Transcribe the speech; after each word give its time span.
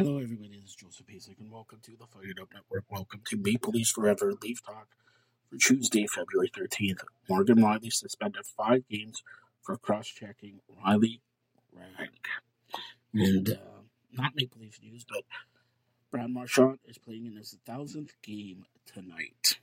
Hello, 0.00 0.16
everybody. 0.16 0.58
This 0.58 0.70
is 0.70 0.76
Joseph 0.76 1.04
Pasek, 1.06 1.38
and 1.40 1.52
welcome 1.52 1.78
to 1.82 1.90
the 1.90 2.06
Fired 2.06 2.38
Up 2.40 2.48
Network. 2.54 2.84
Welcome 2.88 3.20
to 3.26 3.36
Maple 3.36 3.72
Leafs 3.72 3.90
Forever 3.90 4.32
Leaf 4.42 4.64
Talk 4.64 4.86
for 5.50 5.58
Tuesday, 5.58 6.06
February 6.06 6.50
13th. 6.56 7.02
Morgan 7.28 7.58
Rielly 7.58 7.92
suspended 7.92 8.46
five 8.46 8.88
games 8.88 9.22
for 9.60 9.76
cross 9.76 10.06
checking 10.06 10.60
Ridly 10.82 11.20
Greig. 11.70 12.08
And 13.12 13.50
uh, 13.50 13.82
not 14.10 14.32
Maple 14.34 14.62
Leaf 14.62 14.78
news, 14.82 15.04
but 15.06 15.24
Brad 16.10 16.30
Marchand 16.30 16.78
is 16.86 16.96
playing 16.96 17.26
in 17.26 17.36
his 17.36 17.58
thousandth 17.66 18.14
game 18.22 18.64
tonight. 18.86 19.59